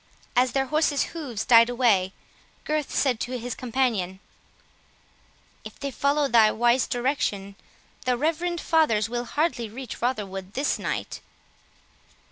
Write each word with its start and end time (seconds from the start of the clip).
As 0.35 0.53
their 0.53 0.65
horses' 0.65 1.03
hoofs 1.13 1.45
died 1.45 1.69
away, 1.69 2.11
Gurth 2.65 2.89
said 2.89 3.19
to 3.19 3.37
his 3.37 3.53
companion, 3.53 4.19
"If 5.63 5.79
they 5.79 5.91
follow 5.91 6.27
thy 6.27 6.49
wise 6.51 6.87
direction, 6.87 7.55
the 8.05 8.17
reverend 8.17 8.59
fathers 8.59 9.09
will 9.09 9.25
hardly 9.25 9.69
reach 9.69 10.01
Rotherwood 10.01 10.53
this 10.53 10.79
night." 10.79 11.21